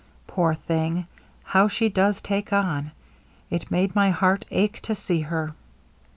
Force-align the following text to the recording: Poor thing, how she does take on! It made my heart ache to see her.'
Poor 0.25 0.55
thing, 0.55 1.05
how 1.43 1.67
she 1.67 1.87
does 1.87 2.21
take 2.21 2.51
on! 2.51 2.89
It 3.51 3.69
made 3.69 3.93
my 3.93 4.09
heart 4.09 4.45
ache 4.49 4.81
to 4.81 4.95
see 4.95 5.21
her.' 5.21 5.53